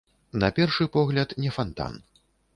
На 0.43 0.47
першы 0.59 0.87
погляд, 0.95 1.37
не 1.45 1.53
фантан. 1.61 2.03